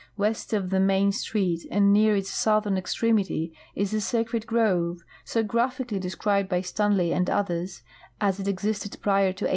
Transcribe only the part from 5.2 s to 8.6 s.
so grapliically described by Stanley and others, as it